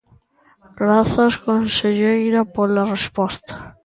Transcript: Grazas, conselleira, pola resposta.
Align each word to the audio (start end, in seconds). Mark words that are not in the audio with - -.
Grazas, 0.79 1.33
conselleira, 1.45 2.41
pola 2.55 2.89
resposta. 2.95 3.53